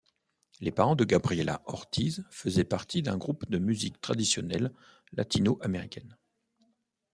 Les 0.61 0.71
parents 0.71 0.95
de 0.95 1.03
Gabriela 1.05 1.61
Ortiz 1.65 2.23
faisaient 2.31 2.63
partie 2.63 3.03
d'un 3.03 3.17
groupe 3.19 3.47
de 3.51 3.59
musique 3.59 4.01
traditionnelle 4.01 4.71
latino-américaine. 5.11 6.17